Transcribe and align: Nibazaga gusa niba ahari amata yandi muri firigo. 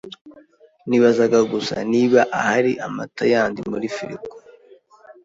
Nibazaga 0.87 1.39
gusa 1.51 1.75
niba 1.91 2.19
ahari 2.39 2.71
amata 2.85 3.23
yandi 3.33 3.59
muri 3.71 3.87
firigo. 3.95 4.31